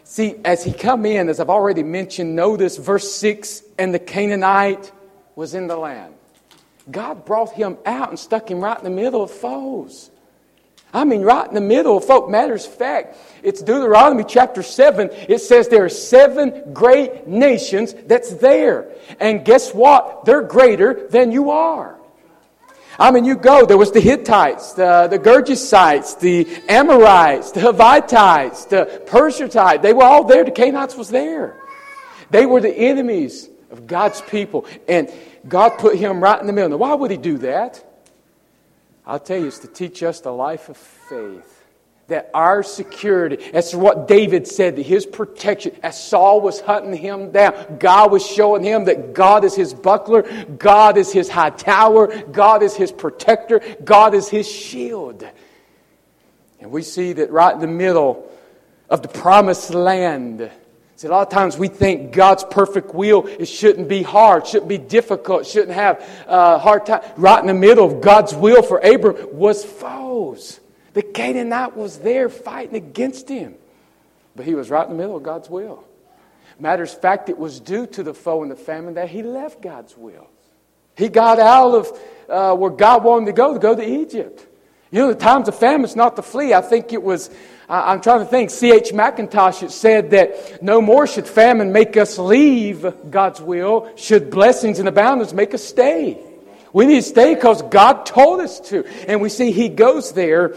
[0.04, 4.92] See, as he come in, as I've already mentioned, notice verse 6 and the Canaanite
[5.36, 6.14] was in the land.
[6.90, 10.10] God brought him out and stuck him right in the middle of foes.
[10.94, 12.28] I mean, right in the middle of folk.
[12.28, 15.08] Matters of fact, it's Deuteronomy chapter 7.
[15.28, 18.88] It says there are seven great nations that's there.
[19.18, 20.26] And guess what?
[20.26, 21.98] They're greater than you are.
[22.98, 28.66] I mean, you go, there was the Hittites, the, the Girgashites, the Amorites, the Hivites,
[28.66, 29.82] the Perizzites.
[29.82, 30.44] They were all there.
[30.44, 31.56] The Canaanites was there.
[32.30, 34.66] They were the enemies of God's people.
[34.88, 35.10] And
[35.48, 36.70] God put him right in the middle.
[36.70, 37.84] Now, why would he do that?
[39.06, 41.51] I'll tell you, it's to teach us the life of faith
[42.12, 47.30] that our security, that's what David said, that his protection, as Saul was hunting him
[47.32, 50.22] down, God was showing him that God is his buckler,
[50.58, 55.26] God is his high tower, God is his protector, God is his shield.
[56.60, 58.30] And we see that right in the middle
[58.90, 60.50] of the promised land.
[60.96, 64.68] See, a lot of times we think God's perfect will, it shouldn't be hard, shouldn't
[64.68, 67.00] be difficult, shouldn't have a hard time.
[67.16, 70.60] Right in the middle of God's will for Abram was foes.
[70.94, 73.54] The Canaanite was there fighting against him.
[74.36, 75.84] But he was right in the middle of God's will.
[76.58, 79.62] Matters of fact, it was due to the foe and the famine that he left
[79.62, 80.28] God's will.
[80.96, 84.46] He got out of uh, where God wanted to go, to go to Egypt.
[84.90, 86.52] You know, the times of famine is not to flee.
[86.52, 87.30] I think it was,
[87.68, 88.92] I'm trying to think, C.H.
[88.92, 94.88] Mackintosh said that no more should famine make us leave God's will, should blessings and
[94.88, 96.22] abundance make us stay.
[96.74, 98.84] We need to stay because God told us to.
[99.08, 100.56] And we see he goes there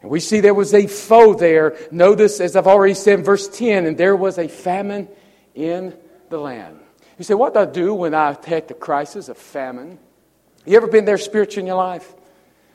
[0.00, 1.76] and we see there was a foe there.
[1.90, 5.08] Notice, as I've already said in verse 10, and there was a famine
[5.54, 5.96] in
[6.30, 6.78] the land.
[7.18, 9.98] You say, what do I do when I attack the crisis of famine?
[10.64, 12.14] You ever been there spiritually in your life?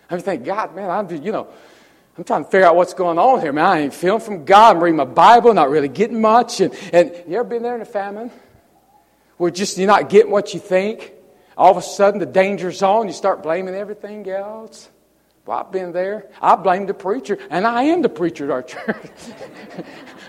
[0.09, 1.47] I mean, think, God, man, I'm, you know,
[2.17, 3.65] I'm trying to figure out what's going on here, man.
[3.65, 4.75] I ain't feeling from God.
[4.75, 6.59] I'm reading my Bible, not really getting much.
[6.59, 8.31] And, and you ever been there in a famine?
[9.37, 11.13] Where just you're not getting what you think?
[11.57, 13.07] All of a sudden, the danger's on.
[13.07, 14.89] You start blaming everything else.
[15.45, 16.27] Well, I've been there.
[16.41, 19.11] I blame the preacher, and I am the preacher at our church.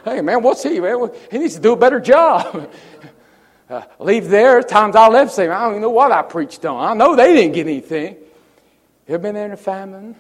[0.05, 1.11] hey, man, what's he, man?
[1.31, 2.70] He needs to do a better job.
[3.66, 4.62] Uh, leave there.
[4.62, 6.85] Times I left, saying, I don't even know what I preached on.
[6.85, 8.16] I know they didn't get anything.
[9.09, 10.14] You ever been there in a famine?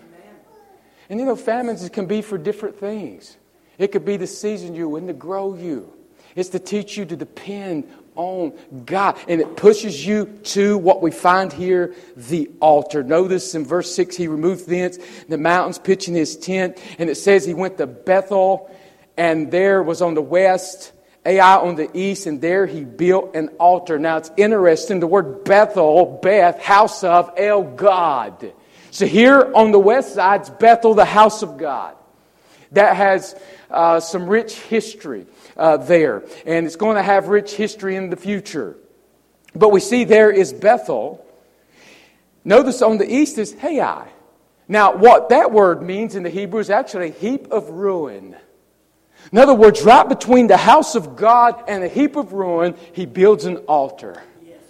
[1.10, 3.36] And you know, famines can be for different things.
[3.76, 5.92] It could be to season you and to grow you.
[6.34, 8.52] It's to teach you to depend on
[8.84, 9.18] God.
[9.28, 13.02] And it pushes you to what we find here the altar.
[13.02, 14.98] Notice in verse 6, he removed thence
[15.28, 16.78] the mountains, pitching his tent.
[16.98, 18.70] And it says he went to Bethel,
[19.16, 20.92] and there was on the west,
[21.26, 23.98] Ai on the east, and there he built an altar.
[23.98, 28.52] Now it's interesting, the word Bethel, Beth, house of El God.
[28.90, 31.96] So here on the west side, it's Bethel, the house of God.
[32.72, 33.34] That has
[33.70, 38.16] uh, some rich history uh, there, and it's going to have rich history in the
[38.16, 38.76] future.
[39.54, 41.24] But we see there is Bethel.
[42.44, 44.08] Notice on the east is Hai.
[44.66, 48.36] Now, what that word means in the Hebrew is actually a heap of ruin.
[49.32, 53.06] In other words, right between the house of God and a heap of ruin, he
[53.06, 54.22] builds an altar.
[54.46, 54.60] Yes.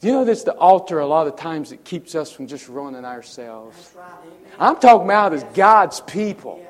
[0.00, 0.42] You know this?
[0.44, 3.94] The altar, a lot of times, it keeps us from just ruining ourselves.
[3.96, 4.06] Right,
[4.58, 6.64] I'm talking about as God's people.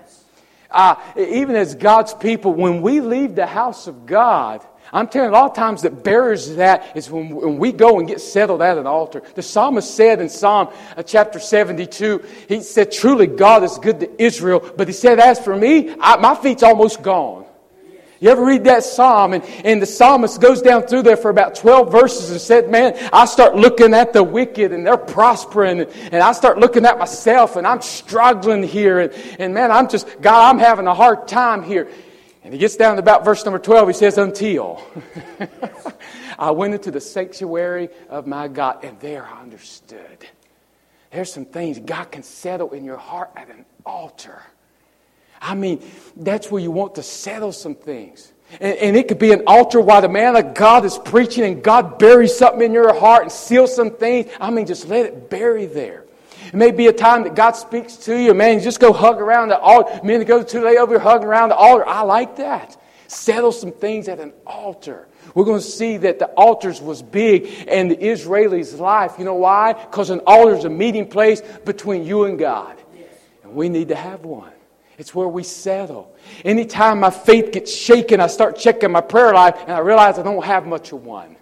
[0.71, 5.37] Uh, even as God's people, when we leave the house of God, I'm telling you,
[5.37, 8.63] a lot of times that bears that is when, when we go and get settled
[8.63, 9.23] at an altar.
[9.35, 14.23] The psalmist said in Psalm uh, chapter 72, he said, Truly God is good to
[14.23, 17.45] Israel, but he said, As for me, I, my feet's almost gone.
[18.21, 19.33] You ever read that psalm?
[19.33, 22.97] And, and the psalmist goes down through there for about 12 verses and said, Man,
[23.13, 25.81] I start looking at the wicked and they're prospering.
[25.81, 28.99] And, and I start looking at myself and I'm struggling here.
[28.99, 31.89] And, and man, I'm just, God, I'm having a hard time here.
[32.43, 33.89] And he gets down to about verse number 12.
[33.89, 34.83] He says, Until
[36.39, 40.27] I went into the sanctuary of my God, and there I understood.
[41.11, 44.43] There's some things God can settle in your heart at an altar.
[45.41, 45.83] I mean,
[46.17, 48.33] that's where you want to settle some things.
[48.61, 51.63] And, and, it could be an altar while the man of God is preaching and
[51.63, 54.31] God buries something in your heart and seals some things.
[54.41, 56.07] I mean, just let it bury there.
[56.47, 58.33] It may be a time that God speaks to you.
[58.33, 60.01] Man, you just go hug around the altar.
[60.03, 61.87] Men go to lay over here hugging around the altar.
[61.87, 62.81] I like that.
[63.07, 65.09] Settle some things at an altar.
[65.35, 69.17] We're going to see that the altars was big in the Israelis' life.
[69.19, 69.75] You know why?
[69.75, 72.77] Because an altar is a meeting place between you and God.
[73.43, 74.53] And we need to have one.
[74.99, 76.15] It's where we settle.
[76.45, 80.23] Anytime my faith gets shaken, I start checking my prayer life and I realize I
[80.23, 81.37] don't have much of one.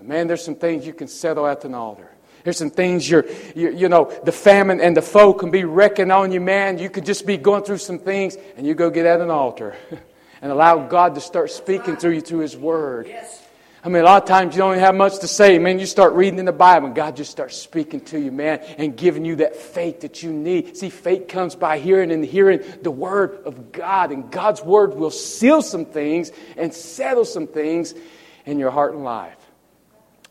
[0.00, 2.08] man, there's some things you can settle at an altar.
[2.44, 6.10] There's some things you're, you, you know, the famine and the foe can be wrecking
[6.10, 6.78] on you, man.
[6.78, 9.76] You could just be going through some things and you go get at an altar
[10.42, 13.08] and allow God to start speaking through you through His Word.
[13.08, 13.46] Yes.
[13.82, 15.58] I mean, a lot of times you don't have much to say.
[15.58, 18.58] Man, you start reading in the Bible and God just starts speaking to you, man,
[18.76, 20.76] and giving you that faith that you need.
[20.76, 24.12] See, faith comes by hearing and hearing the Word of God.
[24.12, 27.94] And God's Word will seal some things and settle some things
[28.44, 29.38] in your heart and life.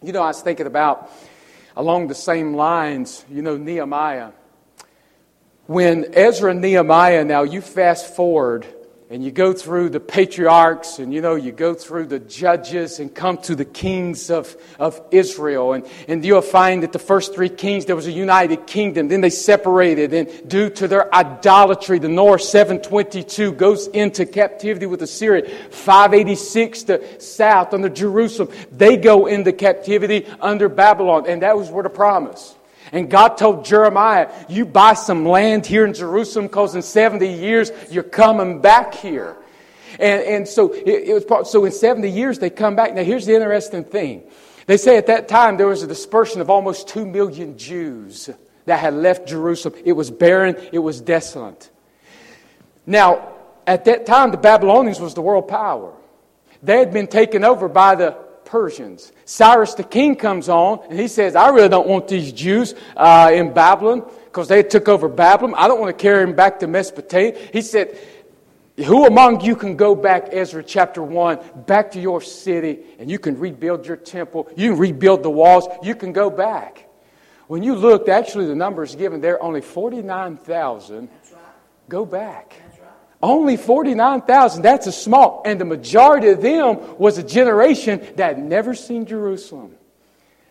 [0.03, 1.11] You know, I was thinking about
[1.75, 4.29] along the same lines, you know, Nehemiah.
[5.65, 8.67] When Ezra and Nehemiah, now you fast forward
[9.11, 13.13] and you go through the patriarchs and you know you go through the judges and
[13.13, 15.73] come to the kings of, of israel.
[15.73, 19.07] And, and you'll find that the first three kings there was a united kingdom.
[19.07, 20.13] Then they separated.
[20.13, 25.49] And due to their idolatry the north 722 goes into captivity with assyria.
[25.71, 31.25] 586 the south under jerusalem they go into captivity under babylon.
[31.27, 32.55] And that was where the promise
[32.91, 37.71] and God told Jeremiah, You buy some land here in Jerusalem because in 70 years
[37.91, 39.35] you're coming back here.
[39.99, 42.93] And, and so it, it was so in 70 years they come back.
[42.93, 44.23] Now here's the interesting thing.
[44.65, 48.29] They say at that time there was a dispersion of almost 2 million Jews
[48.65, 49.75] that had left Jerusalem.
[49.83, 51.69] It was barren, it was desolate.
[52.85, 53.33] Now,
[53.65, 55.93] at that time, the Babylonians was the world power.
[56.63, 58.17] They had been taken over by the
[58.49, 59.11] Persians.
[59.25, 63.29] Cyrus the king comes on and he says, I really don't want these Jews uh,
[63.31, 65.53] in Babylon because they took over Babylon.
[65.55, 67.37] I don't want to carry them back to Mesopotamia.
[67.53, 67.95] He said,
[68.77, 73.19] Who among you can go back, Ezra chapter 1, back to your city and you
[73.19, 74.49] can rebuild your temple?
[74.57, 75.67] You can rebuild the walls.
[75.83, 76.89] You can go back.
[77.45, 81.07] When you looked, actually, the numbers given there, only 49,000
[81.87, 82.55] go back.
[83.21, 85.41] Only 49,000, that's a small.
[85.45, 89.75] And the majority of them was a generation that had never seen Jerusalem.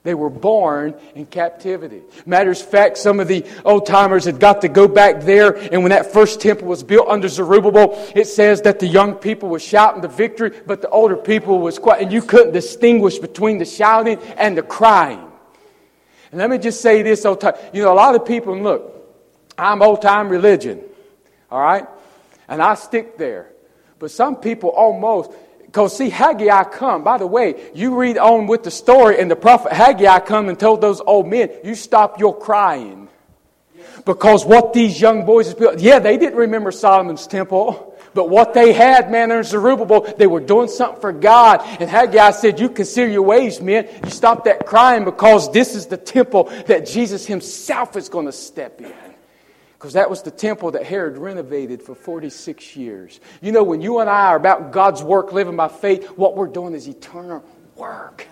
[0.05, 2.03] They were born in captivity.
[2.25, 5.83] Matters of fact, some of the old timers had got to go back there, and
[5.83, 9.59] when that first temple was built under Zerubbabel, it says that the young people were
[9.59, 13.65] shouting the victory, but the older people was quiet, and you couldn't distinguish between the
[13.65, 15.25] shouting and the crying.
[16.31, 17.55] And let me just say this, old time.
[17.73, 18.95] You know, a lot of people, look,
[19.59, 20.81] I'm old time religion,
[21.51, 21.87] all right?
[22.49, 23.53] And I stick there.
[23.99, 25.31] But some people almost,
[25.67, 27.05] because see, Haggai come.
[27.05, 30.59] By the way, you read on with the story, and the prophet Haggai come and
[30.59, 33.09] told those old men, you stop your crying.
[34.05, 37.85] Because what these young boys yeah, they didn't remember Solomon's temple.
[38.15, 41.61] But what they had, man, under Zerubbabel, they were doing something for God.
[41.79, 43.89] And Haggai said, You consider your ways, men.
[44.03, 48.33] You stop that crying because this is the temple that Jesus himself is going to
[48.33, 49.08] step in.
[49.79, 53.21] Because that was the temple that Herod renovated for 46 years.
[53.41, 56.49] You know, when you and I are about God's work, living by faith, what we're
[56.49, 57.45] doing is eternal
[57.77, 58.27] work.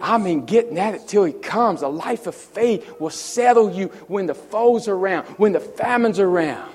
[0.00, 1.82] I mean, getting at it till He comes.
[1.82, 6.18] A life of faith will settle you when the foes are around, when the famine's
[6.18, 6.72] around.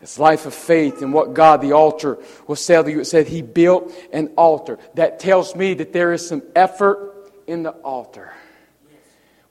[0.00, 3.00] It's life of faith and what God, the altar, will settle you.
[3.00, 4.78] It said He built an altar.
[4.94, 8.32] That tells me that there is some effort in the altar.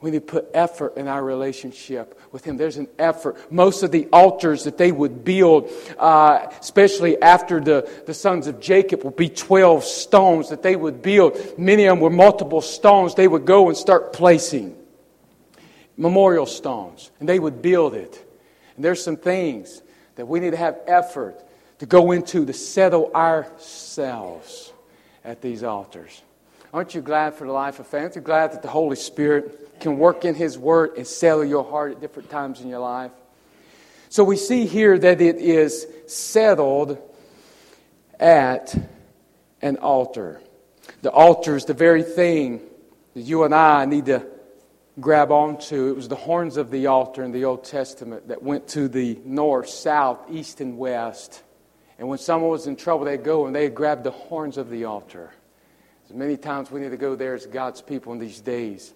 [0.03, 2.57] We need to put effort in our relationship with Him.
[2.57, 3.49] There's an effort.
[3.49, 8.59] Most of the altars that they would build, uh, especially after the, the sons of
[8.59, 11.57] Jacob, would be 12 stones that they would build.
[11.57, 14.75] Many of them were multiple stones they would go and start placing.
[15.95, 17.09] Memorial stones.
[17.21, 18.29] And they would build it.
[18.75, 19.81] And there's some things
[20.15, 21.41] that we need to have effort
[21.79, 24.73] to go into to settle ourselves
[25.23, 26.21] at these altars.
[26.73, 28.01] Aren't you glad for the life of faith?
[28.01, 31.63] Aren't you glad that the Holy Spirit can work in His Word and settle your
[31.63, 33.11] heart at different times in your life.
[34.09, 36.97] So we see here that it is settled
[38.19, 38.75] at
[39.61, 40.41] an altar.
[41.01, 42.61] The altar is the very thing
[43.13, 44.25] that you and I need to
[44.99, 45.89] grab onto.
[45.89, 49.19] It was the horns of the altar in the Old Testament that went to the
[49.25, 51.43] north, south, east, and west.
[51.97, 54.85] And when someone was in trouble, they'd go and they'd grab the horns of the
[54.85, 55.31] altar.
[56.05, 58.93] As many times we need to go there as God's people in these days.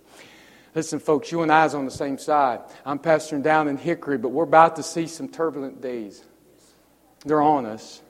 [0.76, 2.60] Listen, folks, you and I is on the same side.
[2.86, 6.24] I'm pastoring down in Hickory, but we're about to see some turbulent days.
[7.26, 8.02] They're on us.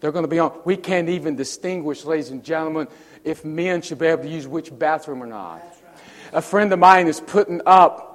[0.00, 0.58] They're going to be on.
[0.64, 2.88] We can't even distinguish, ladies and gentlemen,
[3.24, 5.62] if men should be able to use which bathroom or not.
[6.32, 8.06] A friend of mine is putting up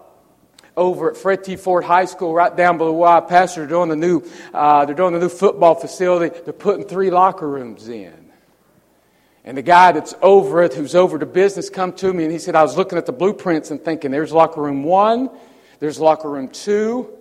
[0.76, 1.56] over at Fred T.
[1.56, 3.62] Foard High School, right down below where I pastor.
[3.62, 6.38] They're doing the new, uh, they're doing the new football facility.
[6.44, 8.23] They're putting three locker rooms in.
[9.46, 12.40] And the guy that's over it, who's over the business, come to me and he
[12.40, 15.30] said, I was looking at the blueprints and thinking, there's locker room one,
[15.80, 17.14] there's locker room two,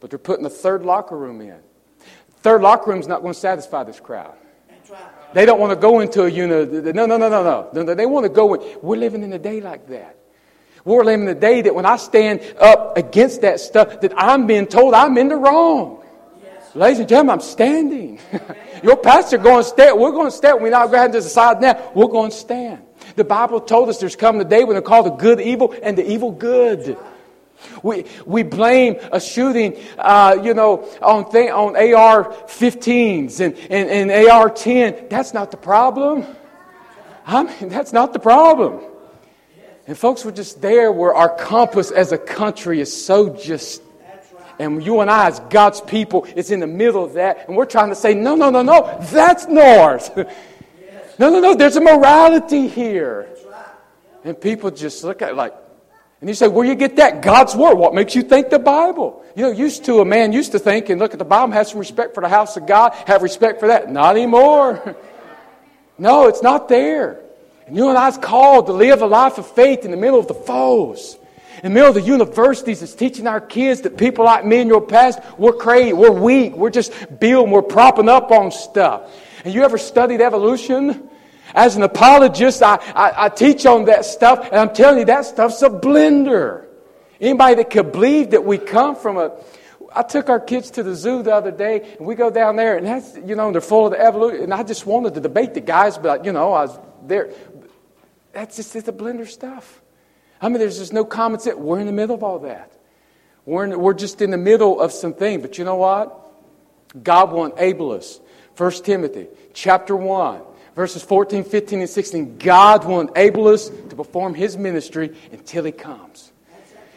[0.00, 1.58] but they're putting a third locker room in.
[2.40, 4.34] Third locker room's not going to satisfy this crowd.
[5.34, 6.94] They don't want to go into a unit.
[6.94, 7.94] No, no, no, no, no.
[7.94, 8.78] They want to go in.
[8.80, 10.16] We're living in a day like that.
[10.84, 14.46] We're living in a day that when I stand up against that stuff, that I'm
[14.46, 15.97] being told I'm in the wrong.
[16.74, 18.20] Ladies and gentlemen, I'm standing.
[18.82, 19.98] Your pastor going to stand.
[19.98, 20.60] We're going to stand.
[20.60, 21.90] We're not going to decide now.
[21.94, 22.82] We're going to stand.
[23.16, 25.96] The Bible told us there's coming a day when they call the good evil and
[25.96, 26.98] the evil good.
[27.82, 34.30] We, we blame a shooting, uh, you know, on, th- on AR-15s and, and, and
[34.30, 35.08] AR-10.
[35.08, 36.26] That's not the problem.
[37.26, 38.84] I mean, that's not the problem.
[39.86, 43.82] And folks, we're just there where our compass as a country is so just
[44.58, 47.46] and you and I, as God's people, it's in the middle of that.
[47.48, 50.16] And we're trying to say, no, no, no, no, that's north.
[51.18, 53.28] no, no, no, there's a morality here.
[54.24, 55.54] And people just look at it like,
[56.20, 57.22] and you say, where you get that?
[57.22, 57.76] God's Word.
[57.76, 59.24] What makes you think the Bible?
[59.36, 61.68] You know, used to, a man used to think and look at the Bible, have
[61.68, 63.90] some respect for the house of God, have respect for that.
[63.90, 64.96] Not anymore.
[65.98, 67.20] no, it's not there.
[67.68, 70.18] And you and I I's called to live a life of faith in the middle
[70.18, 71.16] of the foes.
[71.62, 74.68] In the middle of the universities, it's teaching our kids that people like me and
[74.68, 79.12] your past, we're crazy, we're weak, we're just building, we're propping up on stuff.
[79.44, 81.10] And you ever studied evolution?
[81.54, 85.24] As an apologist, I, I, I teach on that stuff, and I'm telling you, that
[85.24, 86.66] stuff's a blender.
[87.20, 89.32] Anybody that could believe that we come from a.
[89.92, 92.76] I took our kids to the zoo the other day, and we go down there,
[92.76, 94.44] and that's, you know, they're full of the evolution.
[94.44, 97.30] And I just wanted to debate the guys, but, you know, I was there.
[98.32, 99.80] That's just the blender stuff.
[100.40, 101.56] I mean, there's just no common sense.
[101.56, 102.72] We're in the middle of all that.
[103.44, 105.40] We're, in, we're just in the middle of some something.
[105.40, 106.14] But you know what?
[107.02, 108.20] God will enable us.
[108.56, 110.42] 1 Timothy chapter 1,
[110.74, 112.38] verses 14, 15, and 16.
[112.38, 116.32] God will enable us to perform his ministry until he comes.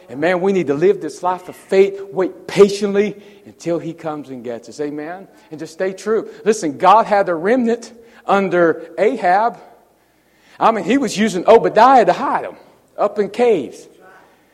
[0.09, 4.29] And man, we need to live this life of faith, wait patiently until he comes
[4.29, 4.81] and gets us.
[4.81, 5.27] Amen?
[5.51, 6.29] And just stay true.
[6.43, 7.93] Listen, God had a remnant
[8.25, 9.57] under Ahab.
[10.59, 12.57] I mean, he was using Obadiah to hide them
[13.01, 13.87] up in caves.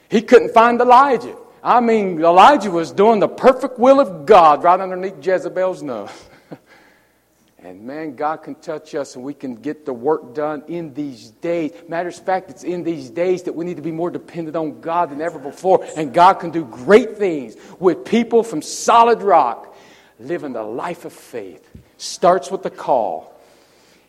[0.09, 1.35] He couldn't find Elijah.
[1.61, 6.09] I mean, Elijah was doing the perfect will of God right underneath Jezebel's nose.
[7.59, 11.31] and man, God can touch us and we can get the work done in these
[11.31, 11.73] days.
[11.89, 14.79] Matter of fact, it's in these days that we need to be more dependent on
[14.79, 15.85] God than ever before.
[15.97, 19.75] And God can do great things with people from solid rock
[20.19, 21.69] living the life of faith.
[21.97, 23.33] Starts with the call.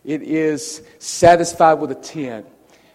[0.04, 2.46] It is satisfied with a tent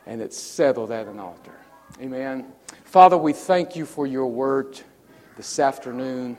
[0.06, 1.56] and it's settled at an altar.
[2.02, 2.46] Amen.
[2.86, 4.80] Father, we thank you for your word
[5.38, 6.38] this afternoon.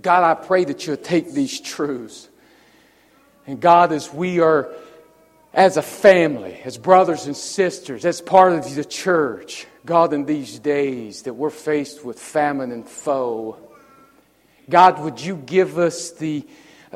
[0.00, 2.28] God, I pray that you'll take these truths.
[3.46, 4.70] And God, as we are,
[5.54, 10.58] as a family, as brothers and sisters, as part of the church, God, in these
[10.58, 13.56] days that we're faced with famine and foe,
[14.68, 16.44] God, would you give us the,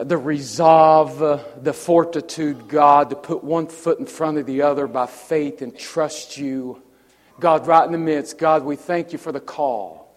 [0.05, 4.87] the resolve, uh, the fortitude, God, to put one foot in front of the other
[4.87, 6.83] by faith and trust you?
[7.39, 10.15] God, right in the midst, God, we thank you for the call.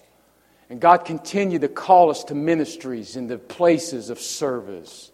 [0.70, 5.12] And God, continue to call us to ministries and the places of service.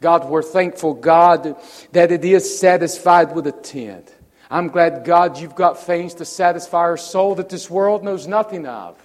[0.00, 1.56] God, we're thankful, God,
[1.92, 4.12] that it is satisfied with a tent.
[4.50, 8.66] I'm glad, God, you've got things to satisfy our soul that this world knows nothing
[8.66, 8.98] of.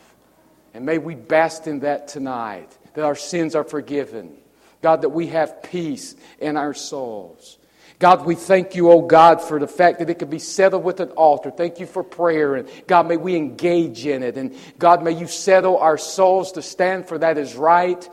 [0.73, 4.38] And may we bask in that tonight, that our sins are forgiven.
[4.82, 7.57] God, that we have peace in our souls.
[7.99, 10.99] God, we thank you, oh God, for the fact that it could be settled with
[10.99, 11.49] an altar.
[11.49, 12.55] Thank you for prayer.
[12.55, 14.38] And God, may we engage in it.
[14.38, 18.07] And God, may you settle our souls to stand for that is right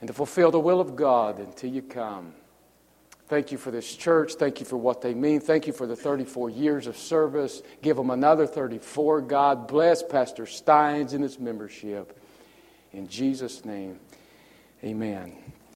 [0.00, 2.32] and to fulfill the will of God until you come.
[3.28, 4.34] Thank you for this church.
[4.34, 5.40] Thank you for what they mean.
[5.40, 7.62] Thank you for the 34 years of service.
[7.82, 9.22] Give them another 34.
[9.22, 12.18] God bless Pastor Steins and his membership.
[12.92, 13.98] In Jesus' name,
[14.82, 15.32] amen.